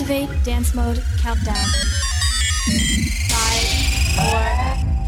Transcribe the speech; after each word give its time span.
Activate 0.00 0.30
dance 0.44 0.74
mode 0.76 1.02
countdown. 1.18 1.56
Five, 3.28 3.66
four, 4.14 4.46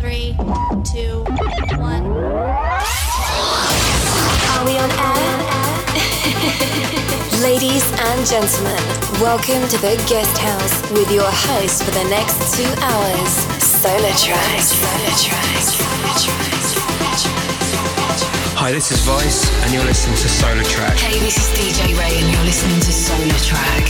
three, 0.00 0.34
two, 0.82 1.22
one. 1.78 2.04
Are 4.50 4.64
we 4.66 4.76
on 4.78 4.90
air? 4.90 5.36
Ladies 7.40 7.86
and 8.00 8.26
gentlemen, 8.26 8.82
welcome 9.20 9.62
to 9.68 9.78
the 9.78 9.94
guest 10.08 10.36
house 10.38 10.90
with 10.90 11.12
your 11.12 11.30
host 11.30 11.84
for 11.84 11.92
the 11.92 12.04
next 12.10 12.56
two 12.56 12.66
hours, 12.82 13.46
SolarTrak. 13.60 14.58
SolarTrak. 14.58 16.49
Hi, 18.60 18.70
this 18.72 18.92
is 18.92 19.00
Vice, 19.08 19.48
and 19.64 19.72
you're 19.72 19.88
listening 19.88 20.20
to 20.20 20.28
SolarTrak. 20.28 21.00
Hey, 21.00 21.18
this 21.24 21.40
is 21.40 21.48
DJ 21.56 21.96
Ray, 21.96 22.12
and 22.20 22.28
you're 22.28 22.44
listening 22.44 22.76
to 22.84 22.92
SolarTrak. 22.92 23.88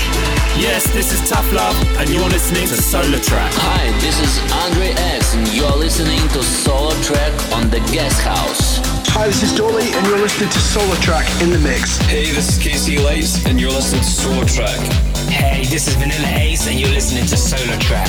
Yes, 0.62 0.86
this 0.95 1.11
is 1.11 1.29
Tough 1.29 1.53
Love, 1.53 1.75
and 1.98 2.09
you're 2.09 2.30
listening 2.30 2.68
to 2.68 2.79
SolarTrak. 2.79 3.50
Hi, 3.50 3.90
this 3.98 4.22
is 4.22 4.39
Andre 4.62 4.95
X, 5.18 5.35
and 5.35 5.43
you're 5.50 5.75
listening 5.75 6.22
to 6.39 6.39
SolarTrak 6.39 7.35
on 7.50 7.68
the 7.71 7.82
Guest 7.90 8.22
House. 8.22 8.79
Hi, 9.11 9.26
this 9.26 9.43
is 9.43 9.59
Dolly, 9.59 9.90
and 9.90 10.07
you're 10.07 10.22
listening 10.22 10.50
to 10.50 10.61
SolarTrak 10.62 11.26
in 11.43 11.50
the 11.50 11.59
mix. 11.59 11.98
Hey, 12.07 12.31
this 12.31 12.54
is 12.54 12.62
KC 12.62 13.03
Lights, 13.03 13.45
and 13.46 13.61
you're 13.61 13.75
listening 13.75 14.07
to 14.07 14.14
SolarTrak. 14.23 14.79
Hey, 15.26 15.67
this 15.67 15.89
is 15.89 15.96
Vanilla 15.96 16.31
Ace, 16.39 16.68
and 16.71 16.79
you're 16.79 16.95
listening 16.95 17.26
to 17.26 17.34
SolarTrak. 17.34 18.07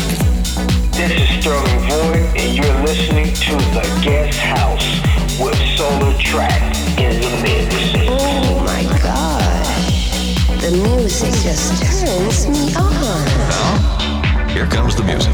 This 0.94 1.10
is 1.10 1.42
Sterling 1.42 1.82
Void, 1.90 2.38
and 2.38 2.54
you're 2.54 2.82
listening 2.86 3.34
to 3.50 3.58
the 3.74 3.82
Guest 4.06 4.38
House 4.38 5.21
with 5.42 5.56
SolarTrak 5.56 6.62
in 7.00 7.20
the 7.20 7.30
mix. 7.42 7.76
Oh 8.08 8.64
my 8.64 8.84
gosh. 9.00 10.12
The 10.62 10.72
music 10.72 11.34
just 11.42 11.82
turns 11.82 12.48
me 12.48 12.76
on. 12.76 13.26
Now, 13.50 14.48
here 14.50 14.68
comes 14.68 14.96
the 14.96 15.04
music. 15.04 15.34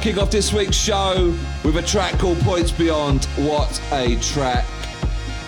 Kick 0.00 0.16
off 0.16 0.30
this 0.30 0.50
week's 0.50 0.76
show 0.76 1.36
with 1.62 1.76
a 1.76 1.82
track 1.82 2.18
called 2.18 2.38
Points 2.40 2.72
Beyond. 2.72 3.26
What 3.36 3.82
a 3.92 4.16
track! 4.16 4.64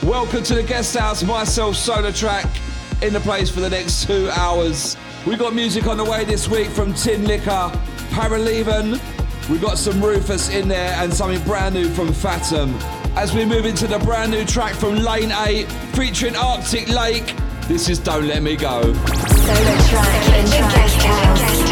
Welcome 0.02 0.42
to 0.42 0.54
the 0.54 0.62
guest 0.62 0.94
house, 0.94 1.22
myself, 1.22 1.74
SolarTrak, 1.74 3.02
in 3.02 3.14
the 3.14 3.20
place 3.20 3.48
for 3.48 3.60
the 3.60 3.70
next 3.70 4.06
two 4.06 4.28
hours. 4.28 4.98
We 5.26 5.36
got 5.36 5.54
music 5.54 5.86
on 5.86 5.96
the 5.96 6.04
way 6.04 6.26
this 6.26 6.48
week 6.48 6.68
from 6.68 6.92
Tinlicker, 6.92 7.70
Paraleven. 8.10 9.00
We 9.48 9.58
got 9.58 9.78
some 9.78 10.04
Rufus 10.04 10.50
in 10.50 10.68
there 10.68 10.92
and 10.98 11.14
something 11.14 11.42
brand 11.44 11.74
new 11.74 11.88
from 11.88 12.08
Fatum. 12.08 12.74
As 13.16 13.34
we 13.34 13.46
move 13.46 13.64
into 13.64 13.86
the 13.86 14.00
brand 14.00 14.32
new 14.32 14.44
track 14.44 14.74
from 14.74 14.96
Lane 14.96 15.32
8 15.32 15.64
featuring 15.94 16.36
Arctic 16.36 16.90
Lake, 16.90 17.34
this 17.68 17.88
is 17.88 17.98
Don't 17.98 18.28
Let 18.28 18.42
Me 18.42 18.56
Go. 18.56 18.82
SolarTrak 18.82 20.38
in 20.38 20.44
the 20.44 20.74
guest 20.74 21.02
house. 21.04 21.71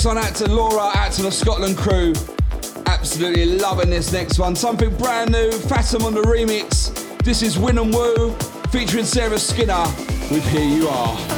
Next 0.00 0.06
one 0.06 0.16
out 0.16 0.34
to 0.36 0.48
Laura, 0.48 0.90
out 0.94 1.12
to 1.12 1.22
the 1.24 1.30
Scotland 1.30 1.76
crew. 1.76 2.14
Absolutely 2.86 3.58
loving 3.58 3.90
this 3.90 4.10
next 4.10 4.38
one. 4.38 4.56
Something 4.56 4.96
brand 4.96 5.30
new, 5.30 5.50
Fatum 5.50 6.06
on 6.06 6.14
the 6.14 6.22
remix. 6.22 6.88
This 7.22 7.42
is 7.42 7.58
Win 7.58 7.76
and 7.76 7.92
Woo 7.92 8.32
featuring 8.70 9.04
Sarah 9.04 9.38
Skinner 9.38 9.84
with 10.30 10.42
Here 10.52 10.64
You 10.64 10.88
Are. 10.88 11.29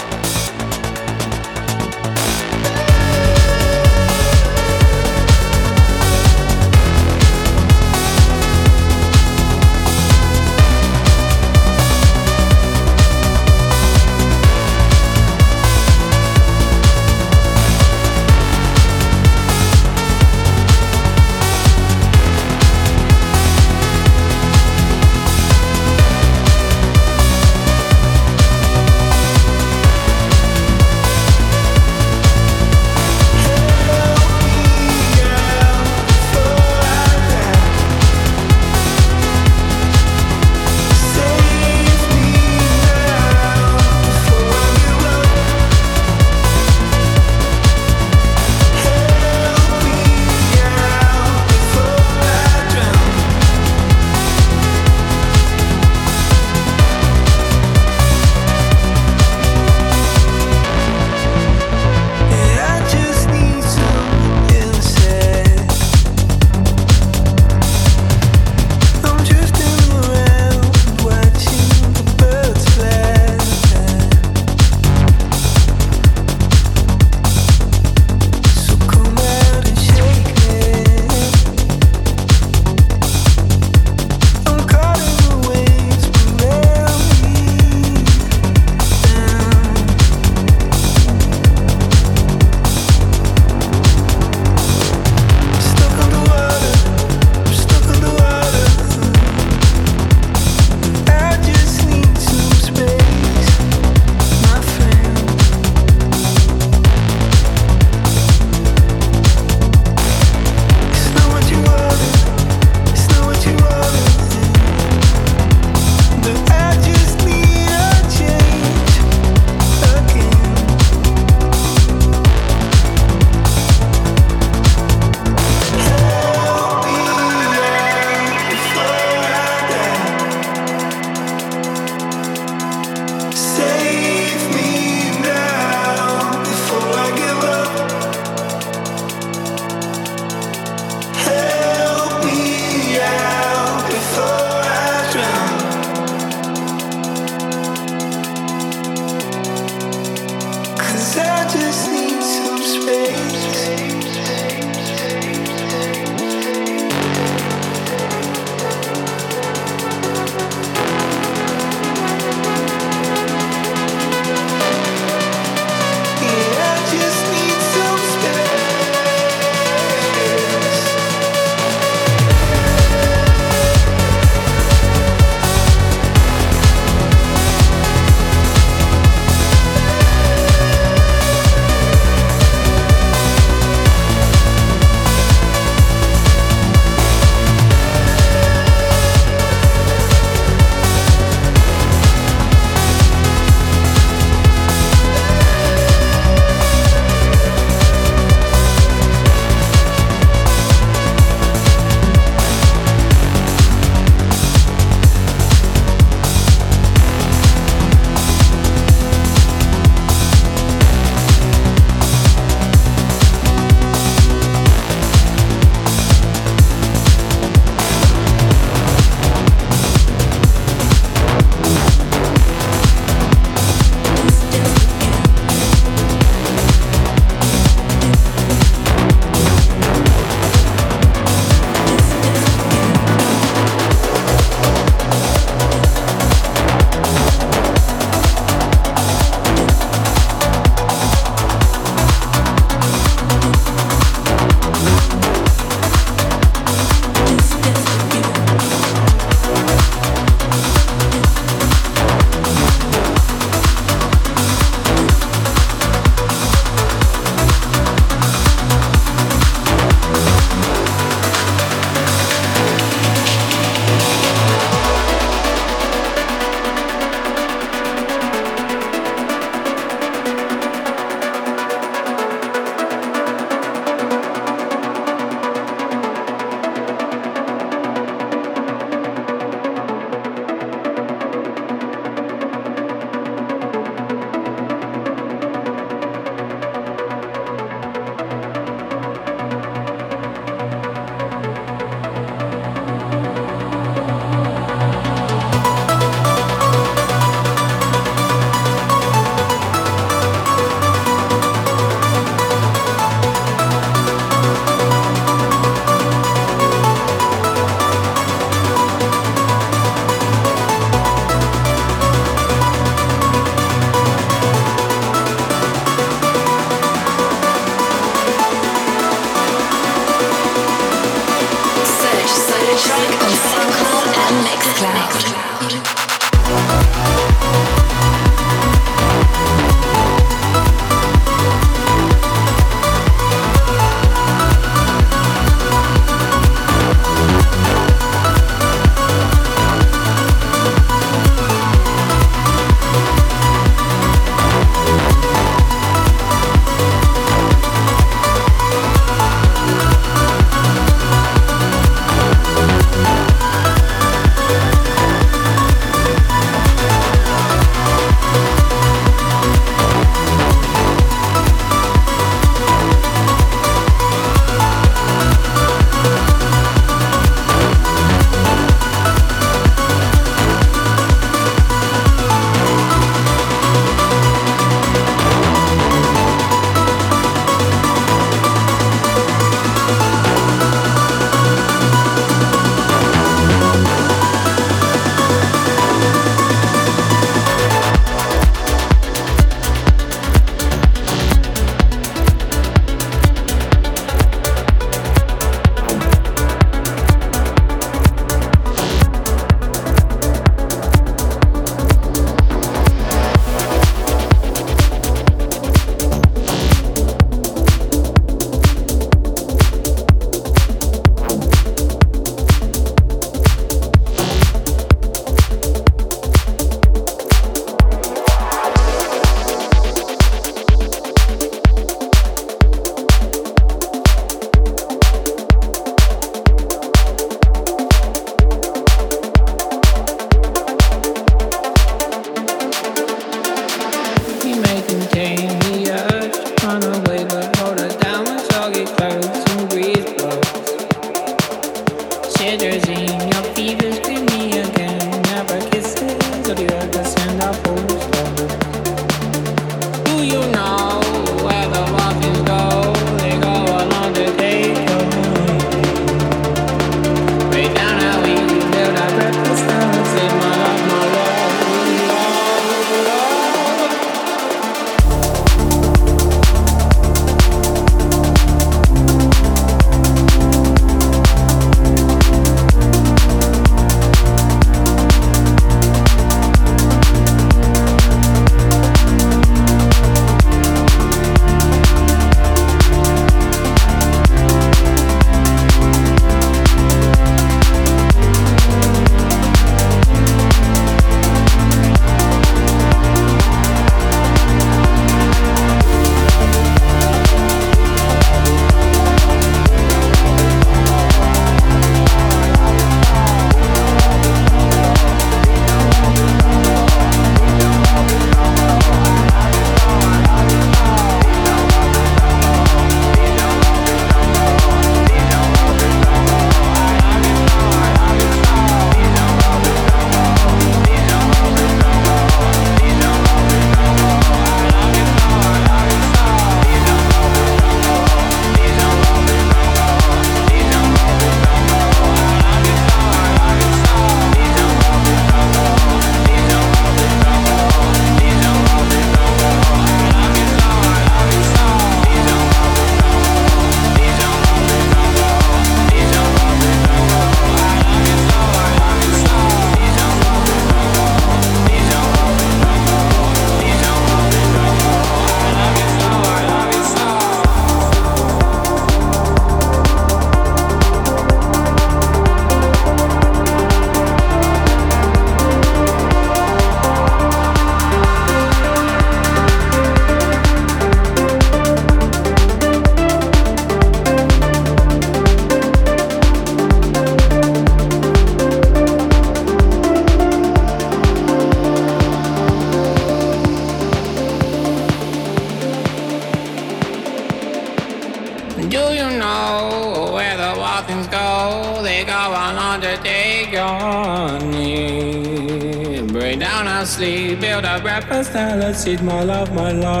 Seed, 598.81 599.03
my 599.03 599.21
love, 599.21 599.53
my 599.53 599.71
love, 599.71 600.00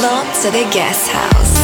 to 0.00 0.50
the 0.50 0.66
guest 0.72 1.10
house. 1.10 1.59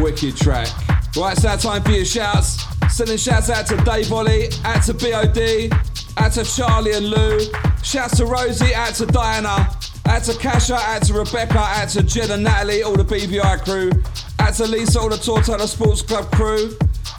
Wicked 0.00 0.36
track. 0.36 0.68
Right, 1.16 1.32
it's 1.32 1.42
now 1.42 1.56
time 1.56 1.82
for 1.82 1.90
your 1.90 2.04
shouts. 2.04 2.64
Sending 2.94 3.16
shouts 3.16 3.50
out 3.50 3.66
to 3.66 3.76
Dave 3.78 4.12
Ollie, 4.12 4.48
out 4.64 4.82
to 4.84 4.94
BOD, 4.94 5.72
out 6.16 6.32
to 6.32 6.44
Charlie 6.44 6.92
and 6.92 7.06
Lou. 7.06 7.40
Shouts 7.82 8.16
to 8.18 8.26
Rosie, 8.26 8.74
out 8.74 8.94
to 8.94 9.06
Diana, 9.06 9.70
out 10.06 10.22
to 10.24 10.38
Kasha, 10.38 10.76
out 10.76 11.02
to 11.02 11.14
Rebecca, 11.14 11.58
out 11.58 11.88
to 11.90 12.02
Jen 12.02 12.30
and 12.30 12.44
Natalie, 12.44 12.82
all 12.82 12.96
the 12.96 13.04
BVI 13.04 13.64
crew. 13.64 13.90
Out 14.40 14.54
to 14.54 14.66
Lisa, 14.66 15.00
all 15.00 15.08
the 15.08 15.16
Tortola 15.16 15.66
Sports 15.66 16.02
Club 16.02 16.30
crew. 16.30 16.70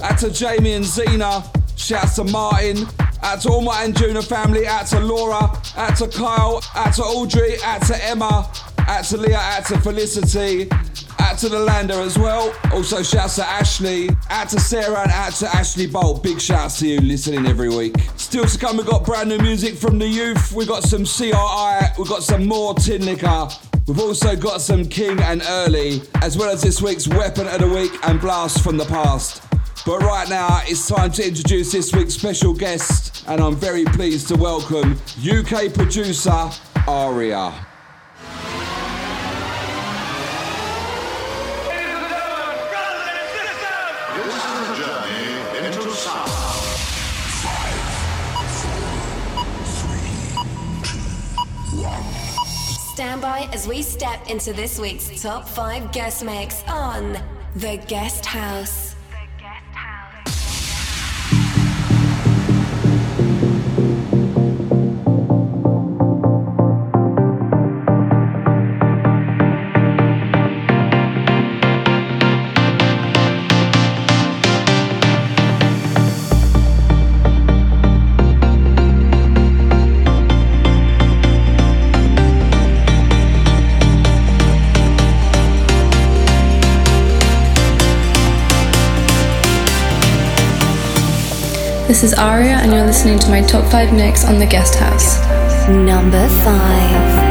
Out 0.01 0.17
to 0.19 0.31
Jamie 0.31 0.73
and 0.73 0.85
Zena. 0.85 1.43
Shouts 1.75 2.15
to 2.15 2.23
Martin. 2.23 2.87
Out 3.21 3.41
to 3.41 3.49
all 3.49 3.61
my 3.61 3.83
and 3.83 3.95
Juna 3.95 4.21
family. 4.21 4.65
Out 4.65 4.87
to 4.87 4.99
Laura. 4.99 5.51
Out 5.75 5.97
to 5.97 6.07
Kyle. 6.07 6.63
Out 6.75 6.93
to 6.93 7.03
Audrey. 7.03 7.61
Out 7.63 7.81
to 7.83 8.05
Emma. 8.05 8.49
Out 8.87 9.03
to 9.05 9.17
Leah. 9.17 9.37
Out 9.37 9.65
to 9.65 9.79
Felicity. 9.81 10.69
To 11.39 11.47
the 11.47 11.57
lander 11.57 12.01
as 12.01 12.19
well. 12.19 12.53
Also, 12.73 13.01
shouts 13.01 13.35
to 13.35 13.47
Ashley. 13.47 14.09
Out 14.29 14.49
to 14.49 14.59
Sarah 14.59 15.03
and 15.03 15.11
out 15.11 15.31
to 15.35 15.47
Ashley 15.47 15.87
Bolt. 15.87 16.21
Big 16.21 16.41
shouts 16.41 16.79
to 16.79 16.87
you 16.89 16.99
listening 16.99 17.45
every 17.45 17.69
week. 17.69 17.95
Still 18.17 18.43
to 18.43 18.57
come, 18.57 18.75
we've 18.75 18.85
got 18.85 19.05
brand 19.05 19.29
new 19.29 19.37
music 19.37 19.77
from 19.77 19.99
the 19.99 20.07
youth. 20.07 20.51
We've 20.51 20.67
got 20.67 20.83
some 20.83 21.05
CRI. 21.05 21.93
We've 21.97 22.09
got 22.09 22.23
some 22.23 22.45
more 22.45 22.73
Tinlicker. 22.75 23.87
We've 23.87 24.01
also 24.01 24.35
got 24.35 24.59
some 24.59 24.83
King 24.83 25.21
and 25.21 25.41
Early, 25.47 26.01
as 26.21 26.37
well 26.37 26.49
as 26.49 26.61
this 26.61 26.81
week's 26.81 27.07
Weapon 27.07 27.47
of 27.47 27.59
the 27.59 27.69
Week 27.69 27.93
and 28.05 28.19
Blast 28.19 28.61
from 28.61 28.75
the 28.75 28.85
Past. 28.85 29.41
But 29.85 29.99
right 29.99 30.27
now, 30.27 30.59
it's 30.65 30.89
time 30.89 31.11
to 31.13 31.25
introduce 31.25 31.71
this 31.71 31.93
week's 31.95 32.15
special 32.15 32.53
guest, 32.53 33.23
and 33.29 33.39
I'm 33.39 33.55
very 33.55 33.85
pleased 33.85 34.27
to 34.27 34.35
welcome 34.35 34.99
UK 35.25 35.73
producer 35.73 36.49
Aria. 36.85 37.68
Stand 53.19 53.49
by 53.49 53.53
as 53.53 53.67
we 53.67 53.81
step 53.81 54.29
into 54.29 54.53
this 54.53 54.79
week's 54.79 55.21
top 55.21 55.45
five 55.45 55.91
guest 55.91 56.23
mix 56.23 56.63
on 56.69 57.17
The 57.55 57.75
Guest 57.87 58.25
House. 58.25 58.88
This 91.99 92.13
is 92.13 92.17
Aria, 92.17 92.55
and 92.55 92.71
you're 92.71 92.85
listening 92.85 93.19
to 93.19 93.29
my 93.29 93.41
top 93.41 93.69
5 93.69 93.91
mix 93.91 94.23
on 94.23 94.39
The 94.39 94.45
Guest 94.45 94.75
House. 94.75 95.19
Number 95.67 96.29
5. 96.29 97.28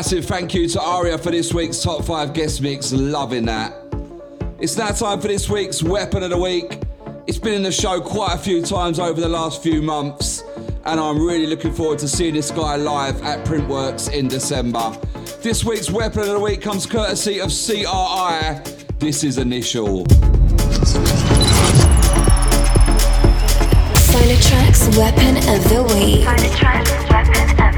Massive 0.00 0.24
thank 0.24 0.54
you 0.54 0.66
to 0.66 0.80
Aria 0.80 1.18
for 1.18 1.30
this 1.30 1.52
week's 1.52 1.82
top 1.82 2.02
five 2.06 2.32
guest 2.32 2.62
mix. 2.62 2.90
Loving 2.90 3.44
that. 3.44 3.74
It's 4.58 4.78
now 4.78 4.88
time 4.92 5.20
for 5.20 5.28
this 5.28 5.50
week's 5.50 5.82
Weapon 5.82 6.22
of 6.22 6.30
the 6.30 6.38
Week. 6.38 6.80
It's 7.26 7.36
been 7.36 7.52
in 7.52 7.62
the 7.62 7.70
show 7.70 8.00
quite 8.00 8.32
a 8.32 8.38
few 8.38 8.62
times 8.62 8.98
over 8.98 9.20
the 9.20 9.28
last 9.28 9.62
few 9.62 9.82
months, 9.82 10.42
and 10.86 10.98
I'm 10.98 11.18
really 11.22 11.44
looking 11.44 11.74
forward 11.74 11.98
to 11.98 12.08
seeing 12.08 12.32
this 12.32 12.50
guy 12.50 12.76
live 12.76 13.20
at 13.20 13.44
Printworks 13.44 14.10
in 14.10 14.26
December. 14.26 14.96
This 15.42 15.66
week's 15.66 15.90
Weapon 15.90 16.22
of 16.22 16.28
the 16.28 16.40
Week 16.40 16.62
comes 16.62 16.86
courtesy 16.86 17.38
of 17.38 17.50
CRI. 17.50 18.62
This 18.98 19.22
is 19.22 19.36
Initial. 19.36 20.06
SolarTrak's 24.08 24.96
Weapon 24.96 25.36
of 25.36 25.62
the 25.68 25.82
Week. 25.94 26.24
SolarTrak's 26.24 26.90
Weapon 27.10 27.50
of 27.50 27.56
the 27.58 27.64
Week. 27.64 27.69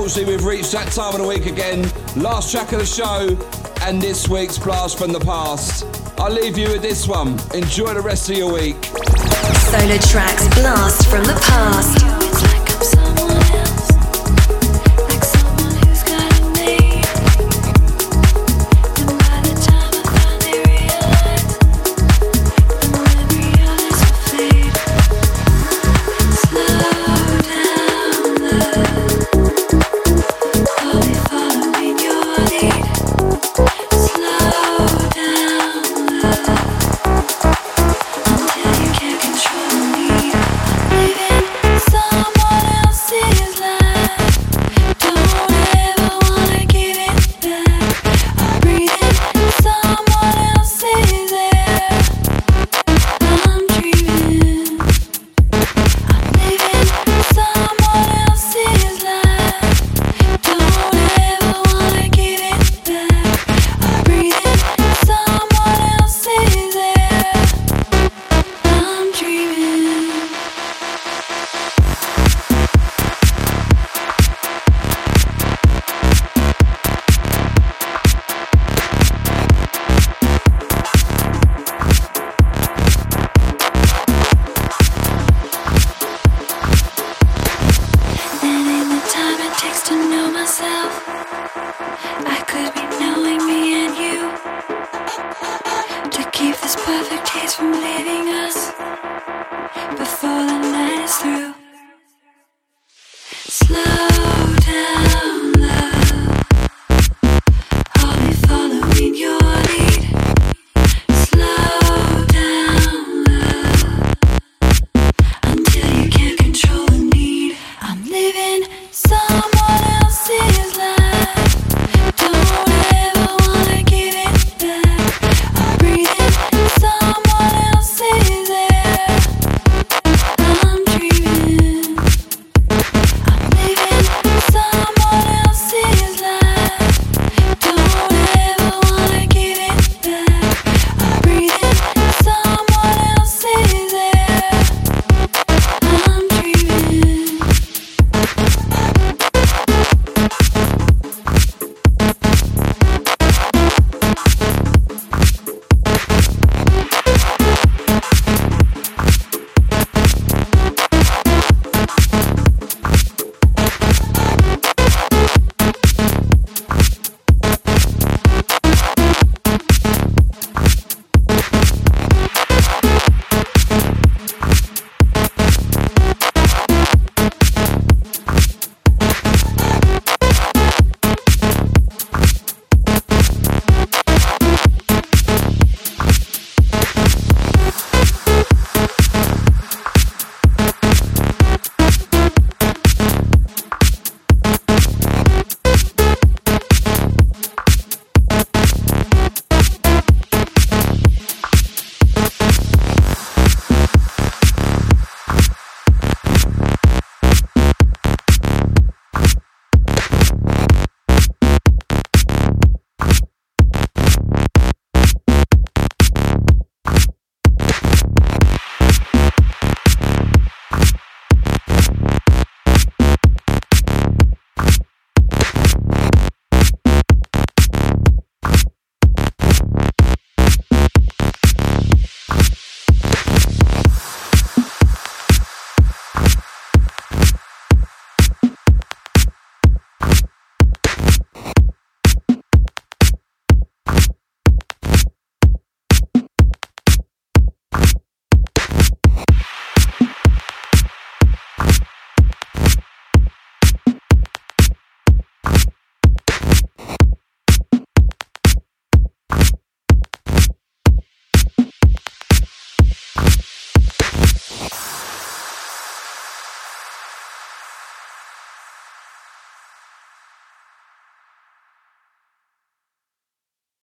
Unfortunately, 0.00 0.34
we've 0.34 0.46
reached 0.46 0.72
that 0.72 0.90
time 0.92 1.12
of 1.12 1.20
the 1.20 1.26
week 1.26 1.44
again. 1.44 1.82
Last 2.16 2.50
track 2.50 2.72
of 2.72 2.78
the 2.78 2.86
show 2.86 3.36
and 3.82 4.00
this 4.00 4.30
week's 4.30 4.56
blast 4.56 4.96
from 4.96 5.12
the 5.12 5.20
past. 5.20 5.84
I'll 6.18 6.32
leave 6.32 6.56
you 6.56 6.68
with 6.68 6.80
this 6.80 7.06
one. 7.06 7.38
Enjoy 7.52 7.92
the 7.92 8.00
rest 8.00 8.30
of 8.30 8.38
your 8.38 8.50
week. 8.50 8.80
SolarTrak's 8.80 10.54
blast 10.54 11.06
from 11.06 11.24
the 11.24 11.34
past. 11.34 12.19